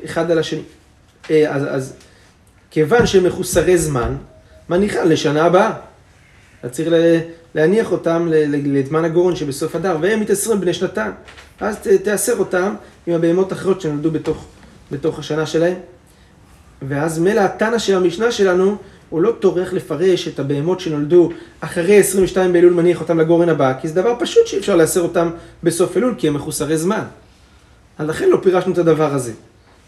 [0.04, 0.62] אחד על השני.
[1.30, 1.94] אה, אז, אז
[2.70, 4.16] כיוון שהם מחוסרי זמן,
[4.70, 5.72] מניחן לשנה הבאה.
[6.60, 6.88] אתה צריך
[7.54, 8.28] להניח אותם
[8.64, 11.12] לזמן הגורן שבסוף הדר, והם מתאסרים בני שנתיים.
[11.60, 12.74] אז ת- תאסר אותם
[13.06, 14.44] עם הבהמות האחרות שנולדו בתוך,
[14.92, 15.74] בתוך השנה שלהם.
[16.88, 18.76] ואז מילא התנא של המשנה שלנו,
[19.10, 23.88] הוא לא טורח לפרש את הבהמות שנולדו אחרי 22 באלול מניח אותם לגורן הבא, כי
[23.88, 25.30] זה דבר פשוט שאי אפשר לאסר אותם
[25.62, 27.02] בסוף אלול, כי הם מחוסרי זמן.
[27.98, 29.32] אז לכן לא פירשנו את הדבר הזה.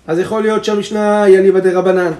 [0.07, 2.13] אז יכול להיות שהמשנה היא אליבא דרבנן.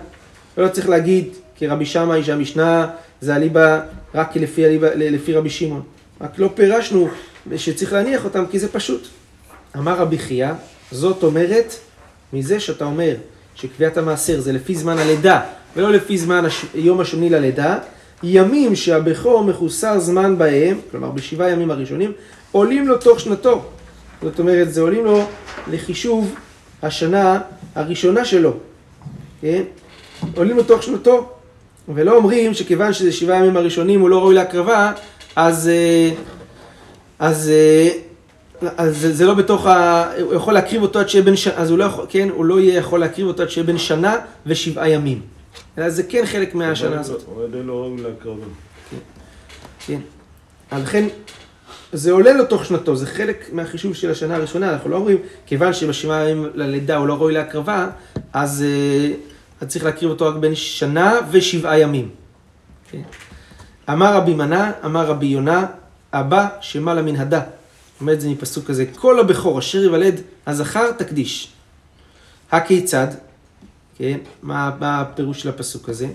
[0.59, 1.29] ולא צריך להגיד
[1.61, 2.87] כרבי שמאי שהמשנה
[3.21, 3.81] זה אליבא
[4.15, 5.83] רק לפי, אליבא, לפי רבי שמעון.
[6.21, 7.09] רק לא פירשנו
[7.57, 9.07] שצריך להניח אותם כי זה פשוט.
[9.77, 10.53] אמר רבי חייא,
[10.93, 11.75] זאת אומרת,
[12.33, 13.15] מזה שאתה אומר
[13.55, 15.41] שקביעת המעשר זה לפי זמן הלידה
[15.77, 16.65] ולא לפי זמן הש...
[16.75, 17.79] יום השני ללידה,
[18.23, 22.13] ימים שהבכור מחוסר זמן בהם, כלומר בשבעה ימים הראשונים,
[22.53, 23.63] עולים לו תוך שנתו.
[24.23, 25.25] זאת אומרת, זה עולים לו
[25.71, 26.35] לחישוב
[26.83, 27.41] השנה
[27.75, 28.53] הראשונה שלו,
[29.41, 29.63] כן?
[30.37, 31.33] עולים לו תוך שנתו,
[31.95, 34.93] ולא אומרים שכיוון שזה שבעה ימים הראשונים הוא לא ראוי להקרבה,
[35.37, 36.11] אז, אה,
[37.19, 37.89] אז, אה,
[38.77, 40.05] אז זה, לא בתוך ה...
[40.21, 42.61] הוא יכול להקריב אותו עד שיהיה בן שנה, אז הוא לא יכול, כן, הוא לא
[42.61, 45.21] יהיה יכול להקריב אותו עד שיהיה בן שנה ושבעה ימים.
[45.79, 47.23] אלא זה כן חלק מהשנה הזאת.
[47.27, 48.47] הוא עדיין לא ראוי להקרבה.
[49.87, 50.01] כן.
[50.71, 51.09] אז לכן,
[51.93, 55.73] זה עולה לו תוך שנתו, זה חלק מהחישוב של השנה הראשונה, אנחנו לא אומרים, כיוון
[55.73, 57.89] שבשבעה ימים ללידה הוא לא ראוי להקרבה,
[58.33, 59.15] אז, אה,
[59.61, 62.11] אז צריך להקריב אותו רק בין שנה ושבעה ימים.
[62.91, 63.03] כן.
[63.91, 65.67] אמר רבי מנה, אמר רבי יונה,
[66.13, 67.41] הבא שמעלה מן הדה.
[68.01, 71.53] אומר את זה מפסוק כזה, כל הבכור אשר יוולד הזכר תקדיש.
[72.53, 73.07] הכיצד?
[73.99, 76.07] כן, מה, מה הפירוש של הפסוק הזה?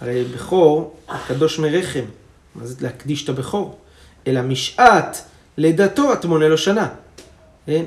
[0.00, 2.04] הרי בכור, הקדוש מרחם,
[2.54, 3.78] מה זה להקדיש את הבכור?
[4.26, 5.24] אלא משעת
[5.56, 6.88] לידתו את מונה לו שנה.
[7.66, 7.84] כן?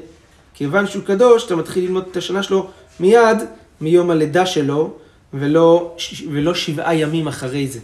[0.54, 3.38] כיוון שהוא קדוש, אתה מתחיל ללמוד את השנה שלו מיד
[3.82, 4.94] מיום הלידה שלו,
[5.34, 5.96] ולא,
[6.32, 7.80] ולא שבעה ימים אחרי זה.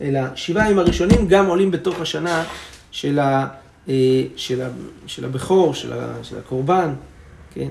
[0.00, 2.44] אלא שבעה ימים הראשונים גם עולים בתוך השנה
[2.90, 3.46] של, ה,
[3.88, 4.68] אה, של, ה,
[5.06, 6.94] של הבכור, של, ה, של הקורבן,
[7.54, 7.68] כן?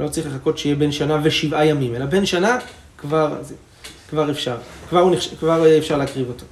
[0.00, 2.58] לא צריך לחכות שיהיה בין שנה ושבעה ימים, אלא בין שנה
[2.98, 3.40] כבר,
[4.10, 4.56] כבר אפשר,
[4.88, 6.44] כבר, נחש, כבר אפשר להקריב אותו.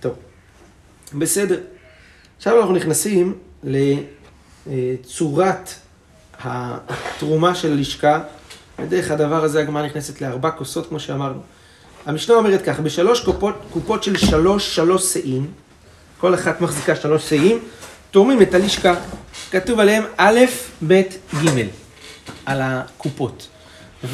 [0.00, 0.14] טוב,
[1.14, 1.60] בסדר.
[2.36, 3.38] עכשיו אנחנו נכנסים
[4.66, 5.74] לצורת
[6.40, 8.22] התרומה של הלשכה.
[8.82, 11.40] ודרך הדבר הזה הגמרא נכנסת לארבע כוסות, כמו שאמרנו.
[12.06, 15.46] המשנה אומרת כך, בשלוש קופות, קופות של שלוש, שלוש שאים,
[16.18, 17.58] כל אחת מחזיקה שלוש שאים,
[18.10, 18.94] תורמים את הלשכה.
[19.50, 20.40] כתוב עליהם א',
[20.86, 21.00] ב',
[21.44, 21.66] ג',
[22.46, 23.48] על הקופות.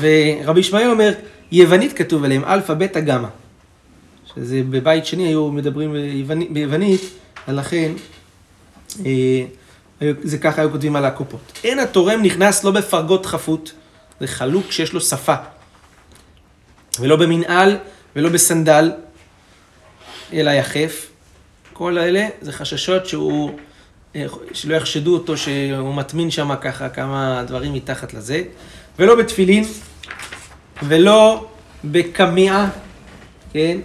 [0.00, 1.12] ורבי ישמעאל אומר,
[1.52, 3.28] יוונית כתוב עליהם, אלפא, בטא, גמא.
[4.34, 5.94] שזה בבית שני היו מדברים
[6.50, 7.00] ביוונית
[7.48, 7.92] ולכן
[9.06, 9.44] אה,
[10.22, 11.40] זה ככה היו כותבים על הקופות.
[11.64, 13.72] אין התורם נכנס לא בפרגוד חפות,
[14.20, 15.34] זה חלוק שיש לו שפה.
[17.00, 17.76] ולא במנעל
[18.16, 18.92] ולא בסנדל,
[20.32, 21.06] אלא יחף.
[21.72, 23.58] כל אלה זה חששות שהוא,
[24.16, 28.42] אה, שלא יחשדו אותו שהוא מטמין שם ככה כמה דברים מתחת לזה.
[28.98, 29.64] ולא בתפילין,
[30.82, 31.48] ולא
[31.84, 32.70] בקמיעה,
[33.52, 33.78] כן?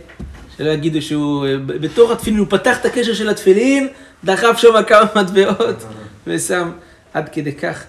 [0.57, 3.87] שלא יגידו שהוא, אה, בתוך התפילין, הוא פתח את הקשר של התפילין,
[4.23, 5.83] דחף שם כמה מטבעות
[6.27, 6.71] ושם
[7.13, 7.83] עד כדי כך.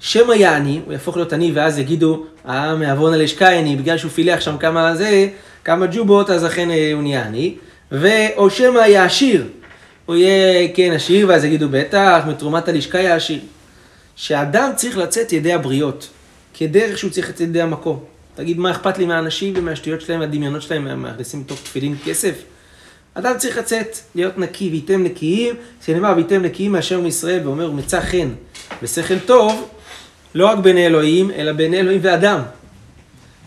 [0.00, 4.40] שמא יעני, הוא יהפוך להיות עני, ואז יגידו, אה, מעוון על אשקייני, בגלל שהוא פילח
[4.40, 5.28] שם כמה זה,
[5.64, 7.54] כמה ג'ובות, אז אכן אה, הוא נהיה עני.
[7.92, 9.46] ואו שמא יהיה עשיר,
[10.06, 13.40] הוא יהיה, כן, עשיר, ואז יגידו, בטח, מתרומת הלשכה יהיה עשיר.
[14.16, 16.08] שאדם צריך לצאת ידי הבריות,
[16.54, 18.00] כדרך שהוא צריך לצאת ידי המקום.
[18.34, 22.34] תגיד, מה אכפת לי מהאנשים ומהשטויות שלהם, מהדמיונות שלהם, מהכניסים בתוך תפילין כסף?
[23.14, 25.54] אדם צריך לצאת, להיות נקי, וייתם נקיים,
[25.86, 28.28] שנאמר, וייתם נקיים מהשם מישראל, ואומר, ומצא חן
[28.82, 29.68] ושכל טוב,
[30.34, 32.40] לא רק בעיני אלוהים, אלא בעיני אלוהים ואדם.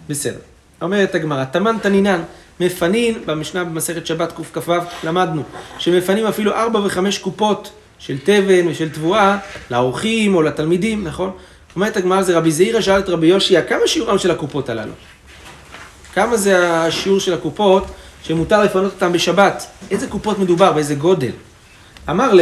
[0.10, 0.40] בסדר.
[0.82, 2.22] אומרת הגמרא, תמן תנינן,
[2.60, 5.44] מפנין, במשנה במסכת שבת קכ"ו, למדנו,
[5.80, 9.38] שמפנים אפילו ארבע וחמש קופות של תבן ושל תבואה
[9.72, 11.32] לאורחים או לתלמידים, נכון?
[11.76, 14.92] אומרת הגמרא זה רבי זעירא שאל את רבי יושיע, כמה שיעורם של הקופות הללו?
[16.14, 17.86] כמה זה השיעור של הקופות
[18.24, 19.66] שמותר לפנות אותם בשבת?
[19.92, 20.72] איזה קופות מדובר?
[20.72, 21.32] באיזה גודל?
[22.10, 22.42] אמר ל...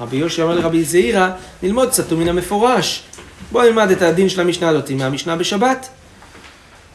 [0.00, 1.28] רבי יושיע אמר לרבי זעירא,
[1.62, 3.02] ללמוד סתום מן המפורש.
[3.52, 5.88] בוא נלמד את הדין של המשנה הזאת מהמשנה בשבת.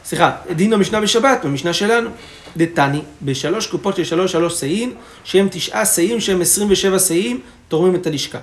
[0.05, 2.09] סליחה, דין המשנה בשבת, במשנה שלנו.
[2.57, 7.95] דתני, בשלוש קופות של שלוש שלוש שאים, שהם תשעה שאים, שהם עשרים ושבע שאים, תורמים
[7.95, 8.39] את הלשכה.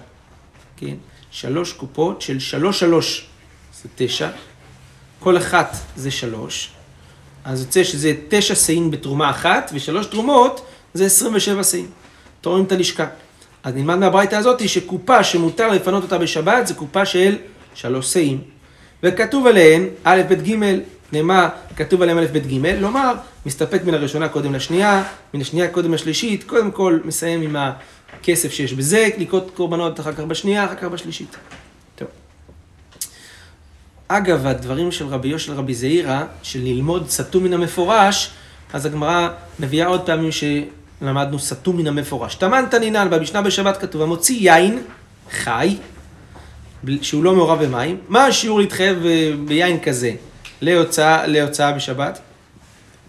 [0.77, 0.95] כן?
[1.31, 3.27] שלוש קופות של שלוש שלוש
[3.83, 4.29] זה תשע,
[5.19, 6.71] כל אחת זה שלוש,
[7.45, 11.87] אז יוצא שזה תשע שאים בתרומה אחת, ושלוש תרומות זה עשרים ושבע שאים.
[12.41, 13.07] תורמים את הלשכה.
[13.63, 17.37] אז נלמד מהברייתא הזאת שקופה שמותר לפנות אותה בשבת זה קופה של
[17.81, 18.39] שלוש שאים.
[19.03, 20.55] וכתוב עליהן א', ב', ג',
[21.13, 23.15] נאמר, כתוב עליהם א', ב', ג', לומר,
[23.47, 25.03] מסתפק מן הראשונה קודם לשנייה,
[25.35, 27.57] מן השנייה קודם לשלישית, קודם כל מסיים עם
[28.13, 31.37] הכסף שיש בזה, לקרות קורבנות אחר כך בשנייה, אחר כך בשלישית.
[34.09, 38.31] אגב, הדברים של רבי יושל רבי זעירא, של ללמוד סתום מן המפורש,
[38.73, 39.29] אז הגמרא
[39.61, 42.35] מביאה עוד פעמים שלמדנו סתום מן המפורש.
[42.35, 44.83] תמן תנינן, במשנה בשבת כתוב, המוציא יין
[45.31, 45.77] חי,
[47.03, 48.99] שהוא לא מעורב במים, מה השיעור להתחייב
[49.45, 50.13] ביין כזה
[50.61, 52.21] להוצאה, להוצאה בשבת?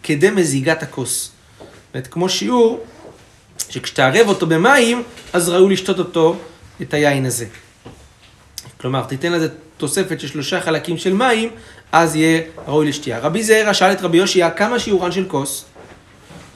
[0.03, 1.32] כדי מזיגת הכוס.
[1.60, 2.86] זאת אומרת, כמו שיעור
[3.69, 5.03] שכשתערב אותו במים,
[5.34, 6.36] אז ראוי לשתות אותו,
[6.82, 7.45] את היין הזה.
[8.82, 11.49] כלומר, תיתן לזה תוספת של שלושה חלקים של מים,
[11.91, 13.19] אז יהיה ראוי לשתייה.
[13.19, 15.65] רבי זעירא שאל את רבי יושיע, כמה שיעורן של כוס?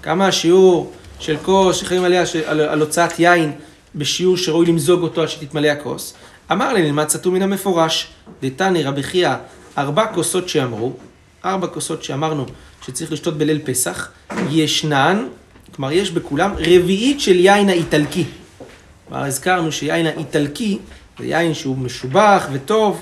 [0.01, 3.51] כמה השיעור של כוס שחיים עליה, על, על הוצאת יין
[3.95, 6.13] בשיעור שראוי למזוג אותו עד שתתמלא הכוס?
[6.51, 8.07] אמר לי, נלמד סתום מן המפורש.
[8.41, 9.33] דתני רבי חייא,
[9.77, 10.93] ארבע כוסות שאמרו,
[11.45, 12.45] ארבע כוסות שאמרנו
[12.85, 14.11] שצריך לשתות בליל פסח,
[14.49, 15.27] ישנן,
[15.75, 18.25] כלומר יש בכולם רביעית של יין האיטלקי.
[19.07, 20.79] כבר הזכרנו שיין האיטלקי
[21.19, 23.01] זה יין שהוא משובח וטוב,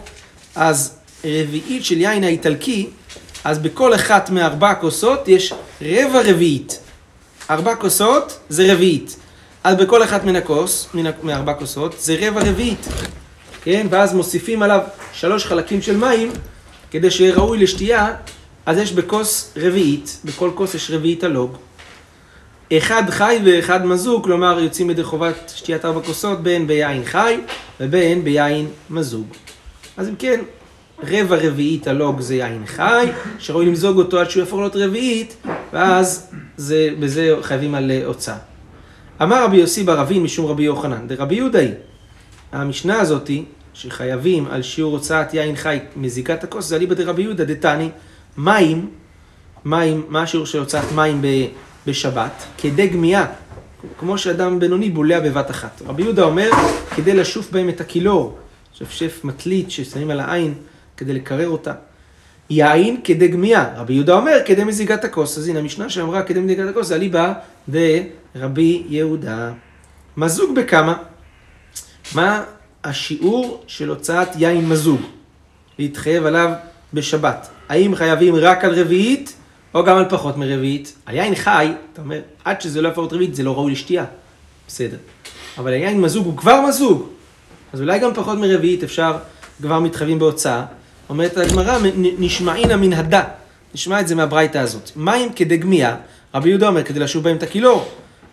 [0.55, 2.89] אז רביעית של יין האיטלקי,
[3.43, 6.79] אז בכל אחת מארבע הכוסות יש רבע רביעית.
[7.49, 9.15] ארבע כוסות זה רביעית.
[9.63, 12.87] אז בכל אחת מן הכוס, מן מארבע כוסות, זה רבע רביעית.
[13.63, 13.87] כן?
[13.89, 14.81] ואז מוסיפים עליו
[15.13, 16.31] שלוש חלקים של מים,
[16.91, 18.15] כדי שיהיה ראוי לשתייה,
[18.65, 21.57] אז יש בכוס רביעית, בכל כוס יש רביעית הלוג.
[22.73, 27.37] אחד חי ואחד מזוג, כלומר יוצאים ידי חובת שתיית ארבע כוסות בין ביין חי
[27.79, 29.27] ובין ביין מזוג.
[29.97, 30.41] אז אם כן,
[31.03, 33.05] רבע רביעית הלוג זה יין חי,
[33.39, 35.35] שראוי למזוג אותו עד שהוא יהפוך להיות רביעית,
[35.73, 38.37] ואז זה, בזה חייבים על אה, הוצאה.
[39.21, 41.71] אמר רבי יוסי בר אבין משום רבי יוחנן, דרבי יהודה היא.
[42.51, 47.89] המשנה הזאתי, שחייבים על שיעור הוצאת יין חי מזיקת הכוס, זה אליבא דרבי יהודה דתני,
[48.37, 48.89] מים,
[49.65, 51.27] מים, מה השיעור של הוצאת מים ב,
[51.87, 52.43] בשבת?
[52.57, 53.25] כדי גמייה,
[53.99, 55.81] כמו שאדם בינוני בולע בבת אחת.
[55.87, 56.49] רבי יהודה אומר,
[56.95, 58.37] כדי לשוף בהם את הקילור,
[58.73, 60.53] שפשף מטלית ששמים על העין
[60.97, 61.73] כדי לקרר אותה.
[62.49, 66.69] יין כדי גמייה, רבי יהודה אומר כדי מזיגת הכוס, אז הנה המשנה שאמרה כדי מזיגת
[66.69, 67.33] הכוס, זה אליבא
[67.69, 69.51] דרבי יהודה.
[70.17, 70.95] מזוג בכמה?
[72.15, 72.43] מה
[72.83, 75.01] השיעור של הוצאת יין מזוג?
[75.79, 76.51] להתחייב עליו
[76.93, 77.49] בשבת.
[77.69, 79.33] האם חייבים רק על רביעית,
[79.73, 80.93] או גם על פחות מרביעית?
[81.05, 84.05] על יין חי, אתה אומר, עד שזה לא יהפוך רביעית, זה לא ראוי לשתייה.
[84.67, 84.97] בסדר.
[85.57, 87.07] אבל היין מזוג הוא כבר מזוג.
[87.73, 89.17] אז אולי גם פחות מרביעית אפשר,
[89.61, 90.65] כבר מתחייבים בהוצאה.
[91.09, 93.23] אומרת הגמרא, "נ- נשמעינא מן הדה.
[93.75, 94.91] נשמע את זה מהברייתא הזאת.
[94.95, 95.95] מים כדי גמייה,
[96.35, 97.87] רבי יהודה אומר, כדי לשוב בהם את הקילור.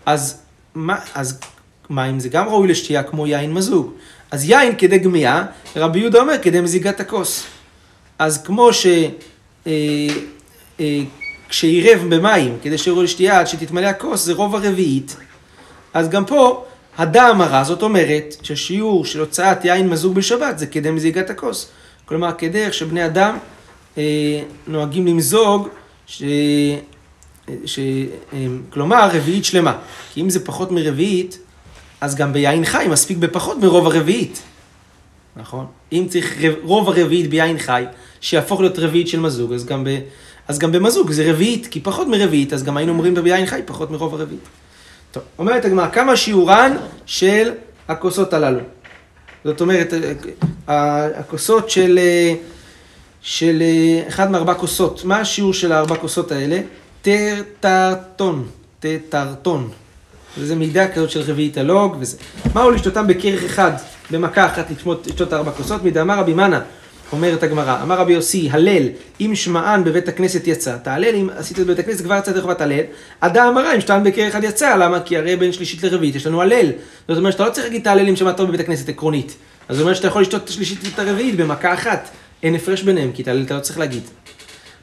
[0.07, 0.41] אז,
[0.75, 1.41] מה, אז
[1.91, 3.93] מים זה גם ראוי לשתייה כמו יין מזוג.
[4.31, 5.45] אז יין כדי גמייה,
[5.77, 7.45] רבי יהודה אומר, כדי מזיגת הכוס.
[8.19, 8.87] אז כמו ש...
[9.67, 9.73] אה,
[10.81, 11.03] אה,
[11.49, 15.17] כשירב במים, כדי שיראו לשתייה עד שתתמלא הכוס, זה רוב הרביעית.
[15.95, 16.65] אז גם פה,
[16.99, 21.71] הדה המרה, זאת אומרת, ששיעור של הוצאת יין מזוג בשבת זה כדי מזיגת הכוס.
[22.05, 23.39] כלומר, כדי איך שבני אדם
[23.99, 24.03] אה,
[24.67, 25.69] נוהגים למזוג,
[26.07, 26.23] ש...
[27.65, 27.79] ש...
[28.33, 29.79] אה, כלומר, רביעית שלמה.
[30.15, 31.39] כי אם זה פחות מרביעית,
[32.01, 34.43] אז גם ביין חי מספיק בפחות מרוב הרביעית.
[35.37, 35.67] נכון?
[35.93, 37.85] אם צריך רוב הרביעית ביין חי,
[38.21, 39.89] שיהפוך להיות רביעית של מזוג, אז גם, ב,
[40.49, 43.91] אז גם במזוג זה רביעית, כי פחות מרביעית, אז גם היינו אומרים ביין חי פחות
[43.91, 44.49] מרוב הרביעית.
[45.13, 47.51] טוב, אומרת הגמרא, כמה שיעורן של
[47.89, 48.61] הכוסות הללו?
[49.45, 50.13] זאת אומרת, אה,
[50.69, 52.35] אה, הכוסות של, אה,
[53.23, 53.63] של
[54.09, 56.61] אחד מארבע כוסות, מה השיעור של הארבע כוסות האלה?
[57.03, 58.49] טרטרטון,
[58.81, 59.71] טרטרטון.
[60.39, 62.17] וזה מידה כזאת של רביעית הלוג וזה.
[62.55, 63.73] מהו לשתותם בכרך אחד,
[64.11, 65.85] במכה אחת לשתות, לשתות ארבע כוסות?
[65.85, 66.61] מדאמר רבי מנה,
[67.13, 68.89] אומרת הגמרא, אמר רבי יוסי, הלל,
[69.21, 72.81] אם שמען בבית הכנסת יצא, תהלל אם עשית את בית הכנסת, כבר יצאת לחובת הלל,
[73.21, 75.01] עדה אמרה, אם שתן בכרך אחד יצא, למה?
[75.01, 76.71] כי הרי בין שלישית לרביעית יש לנו הלל.
[77.09, 79.37] זאת אומרת שאתה לא צריך להגיד תהלל אם שמעת בבית הכנסת עקרונית.
[79.69, 82.09] אז זאת אומרת שאתה יכול לשתות את השלישית ואת הרביעית במכה אחת.
[82.43, 84.03] אין הפרש ביניהם, כי תהלל אתה לא צריך להגיד.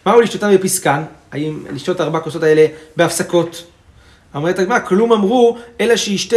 [0.06, 1.02] מהו לשתותם בפסקן?
[1.32, 2.66] האם לשתות ארבע כוסות האלה
[2.98, 3.64] בהפסקות?
[4.36, 6.36] אומרת הגמרא, כלום אמרו, אלא שישתה,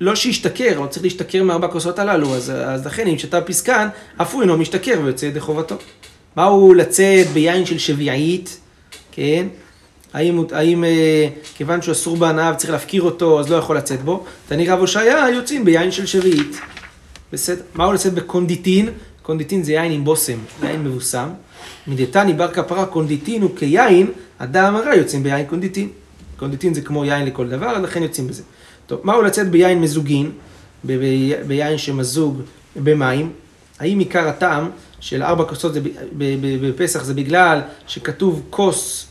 [0.00, 4.34] לא שישתכר, לא צריך להשתכר מארבע כוסות הללו, אז, אז לכן אם שתה פסקן, אף
[4.34, 5.76] הוא אינו משתכר ויוצא ידי חובתו.
[6.36, 8.58] מהו לצאת ביין של שביעית,
[9.12, 9.46] כן?
[10.14, 14.02] האם, הוא- האם אה, כיוון שהוא אסור בהנאה וצריך להפקיר אותו, אז לא יכול לצאת
[14.02, 14.24] בו?
[14.48, 16.56] תני רב הושעיה, יוצאים ביין של שביעית.
[17.32, 17.62] בסדר.
[17.74, 18.88] מהו לצאת בקונדיטין?
[19.22, 21.28] קונדיטין זה יין עם בושם, יין מבוסם.
[21.86, 25.88] מדתני בר קפרא קונדיטין הוא כיין, הדא אמרה יוצאים ביין קונדיטין.
[26.38, 28.42] קונדיטין זה כמו יין לכל דבר, לכן יוצאים בזה.
[28.86, 30.30] טוב, מהו לצאת ביין מזוגין,
[30.84, 32.40] ב- ב- ביין שמזוג
[32.76, 33.32] במים?
[33.80, 34.70] האם עיקר הטעם
[35.00, 39.06] של ארבע כוסות זה ב- ב- בפסח זה בגלל שכתוב כוס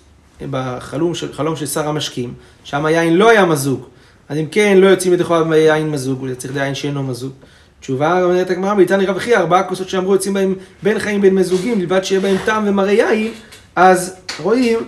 [0.50, 2.34] בחלום של, של שר המשקים,
[2.64, 3.86] שם היין לא היה מזוג.
[4.30, 7.32] אז אם כן, לא יוצאים ידי חובה ביין מזוג, הוא צריך יין שאינו מזוג.
[7.80, 11.80] תשובה, אומרת הגמרא, ביתני רב חייא, ארבעה כוסות שאמרו יוצאים בהם בין חיים בין מזוגים,
[11.80, 13.32] בלבד שיהיה בהם טעם ומראה יין,
[13.76, 14.80] אז רואים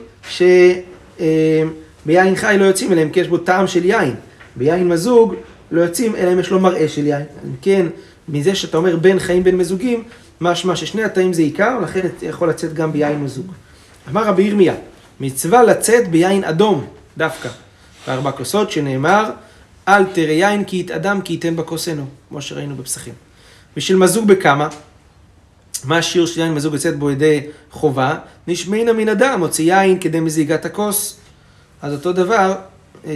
[2.05, 4.15] שביין חי לא יוצאים, אלא אם כן יש בו טעם של יין.
[4.55, 5.35] ביין מזוג
[5.71, 7.23] לא יוצאים, אלא אם יש לו מראה של יין.
[7.61, 7.85] כן,
[8.29, 10.03] מזה שאתה אומר בין חיים בין מזוגים,
[10.41, 13.51] משמע ששני התאים זה עיקר, לכן יכול לצאת גם ביין מזוג.
[14.09, 14.73] אמר רבי ירמיה,
[15.19, 16.85] מצווה לצאת ביין אדום,
[17.17, 17.49] דווקא.
[18.07, 19.31] בארבע כוסות שנאמר,
[19.87, 23.13] אל תראה יין כי יתאדם כי ייתן בכוס עינו, כמו שראינו בפסחים.
[23.77, 24.67] ושל מזוג בכמה?
[25.83, 27.41] מה השיעור של יין מזוג יוצאת בו ידי
[27.71, 28.17] חובה?
[28.47, 31.17] נשמעינא מן הדם, מוציא יין כדי מזיגת הכוס.
[31.85, 32.55] אז אותו דבר,
[33.07, 33.11] אה,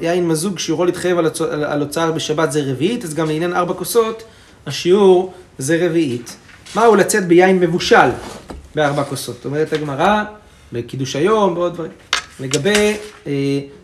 [0.00, 3.74] יין מזוג שיעורו להתחייב על הצ- על הוצאה בשבת זה רביעית, אז גם לעניין ארבע
[3.74, 4.22] כוסות,
[4.66, 6.36] השיעור זה רביעית.
[6.74, 8.08] מהו לצאת ביין מבושל
[8.74, 9.44] בארבע כוסות?
[9.44, 10.22] אומרת הגמרא,
[10.72, 11.90] בקידוש היום, ועוד דברים.
[12.40, 12.96] לגבי
[13.26, 13.32] אה,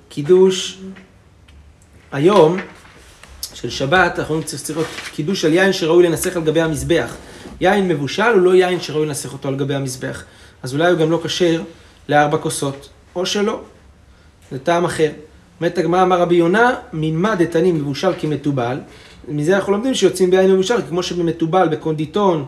[0.08, 0.78] קידוש
[2.12, 2.56] היום,
[3.54, 7.14] של שבת, אנחנו שצריך להיות קידוש על יין שראוי לנסח על גבי המזבח.
[7.60, 10.24] יין מבושל הוא לא יין שראוי לנסח אותו על גבי המזבח.
[10.62, 11.62] אז אולי הוא גם לא כשר
[12.08, 13.60] לארבע כוסות, או שלא.
[14.50, 15.10] זה טעם אחר.
[15.60, 18.78] אומרת הגמרא אמר רבי יונה, מלמד דתני מבושל כמתובל.
[19.28, 22.44] מזה אנחנו לומדים שיוצאים ביין מבושל, כמו שבמתובל, בקונדיטון,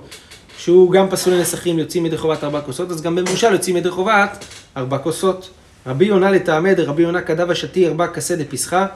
[0.58, 4.44] שהוא גם פסול לנסחים, יוצאים ידי חובת ארבע כוסות, אז גם במבושל יוצאים ידי חובת
[4.76, 5.50] ארבע כוסות.
[5.86, 8.86] רבי יונה לטעמי רבי יונה כדב השתי ארבע כסה דפסחה.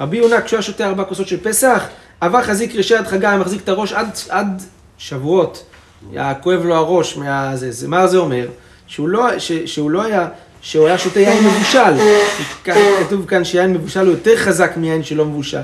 [0.00, 1.88] רבי יונה, כשהוא היה שותה ארבע כוסות של פסח,
[2.20, 4.62] עבר חזיק רשי עד חגי, מחזיק את הראש עד, עד
[4.98, 5.64] שבועות.
[6.12, 7.72] היה כואב לו הראש מהזה.
[7.72, 8.46] זה, מה זה אומר?
[8.86, 10.28] שהוא לא, ש, שהוא לא היה,
[10.62, 11.94] שהוא היה שותה יין מבושל.
[12.64, 12.74] כאן,
[13.06, 15.58] כתוב כאן שיין מבושל הוא יותר חזק מיין שלא מבושל.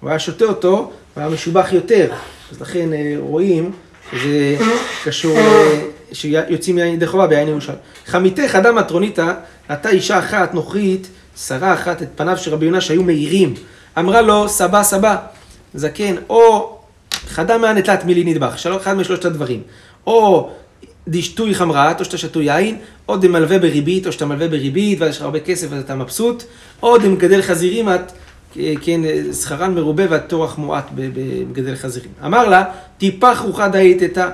[0.00, 2.12] הוא היה שותה אותו, הוא היה משובח יותר.
[2.52, 3.72] אז לכן אה, רואים
[4.12, 4.56] שזה
[5.04, 5.80] קשור, אה,
[6.12, 7.72] שיוצאים מיין ידי חובה ביין מבושל.
[8.06, 9.32] חמיתך אדם מטרוניתא,
[9.70, 13.54] ראתה אישה אחת נוכרית, שרה אחת את פניו של רבי יונה שהיו מאירים.
[13.98, 15.16] אמרה לו, סבא סבא,
[15.74, 16.76] זקן, או
[17.28, 19.62] חדה מהנטלת מילי נדבך, שלום אחד משלושת הדברים.
[20.06, 20.50] או
[21.08, 22.76] דשתוי חמרת, או שאתה שתוי יין,
[23.08, 26.44] או דמלווה בריבית, או שאתה מלווה בריבית, ואז יש לך הרבה כסף אז אתה מבסוט,
[26.82, 28.12] או דמגדל חזירים, את,
[28.80, 29.00] כן,
[29.42, 32.10] שכרן מרובה והטורח מועט במגדל חזירים.
[32.24, 32.64] אמר לה,
[32.98, 34.28] טיפח רוחה דהיתתה,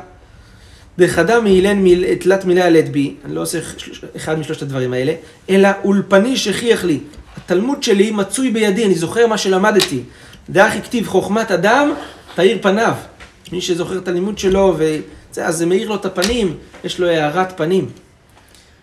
[0.99, 3.59] דחדה מאילן מיל, תלת מילי הלט בי, אני לא עושה
[4.17, 5.13] אחד משלושת הדברים האלה,
[5.51, 6.99] אלא אולפני שכיח לי.
[7.37, 10.01] התלמוד שלי מצוי בידי, אני זוכר מה שלמדתי.
[10.51, 11.93] דאך הכתיב חוכמת אדם,
[12.35, 12.95] תאיר פניו.
[13.53, 14.77] מי שזוכר את הלימוד שלו,
[15.39, 17.89] וזה, אז זה מאיר לו את הפנים, יש לו הארת פנים.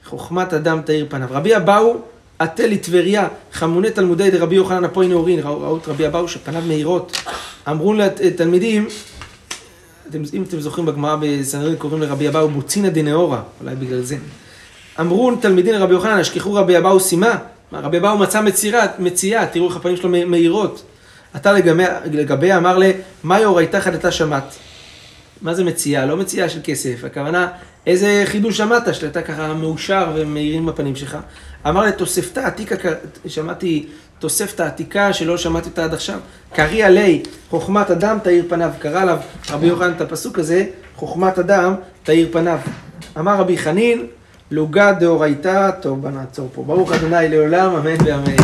[0.05, 1.27] חוכמת אדם תאיר פניו.
[1.31, 1.95] רבי אבאו,
[2.39, 7.17] עטה לטבריה, חמוני תלמודי דרבי יוחנן אפוי נאורין, ראו, את רבי אבאו שפניו מאירות.
[7.69, 8.87] אמרו לתלמידים,
[10.09, 14.17] אתם, אם אתם זוכרים בגמרא בסנהדרין קוראים לרבי אבאו בוצינא דנאורה, אולי בגלל זה.
[14.99, 17.37] אמרו תלמידים לרבי יוחנן, השכחו רבי אבאו סימה.
[17.71, 20.83] מה, רבי אבאו מצא מצירה, מציאה, תראו איך הפנים שלו מאירות.
[21.35, 22.91] אתה לגבי, לגבי אמר לה,
[23.23, 24.55] מה יורייתא חדתה שמעת?
[25.41, 26.05] מה זה מציאה?
[26.05, 27.47] לא מציאה של כסף, הכוונה,
[27.87, 31.17] איזה חידוש שמעת שאתה ככה מאושר ומאירים בפנים שלך.
[31.67, 32.75] אמר לה, תוספתא עתיקה,
[33.27, 33.85] שמעתי
[34.19, 36.19] תוספתא עתיקה שלא שמעתי אותה עד עכשיו.
[36.53, 38.71] קריא עלי, חוכמת אדם תאיר פניו.
[38.79, 39.17] קרא עליו
[39.49, 42.59] רבי יוחנן את הפסוק הזה, חוכמת אדם תאיר פניו.
[43.19, 44.07] אמר רבי חנין,
[44.51, 46.63] לוגה דאורייתא, טוב בוא נעצור פה.
[46.63, 48.35] ברוך ה' לעולם, אמן ואמן.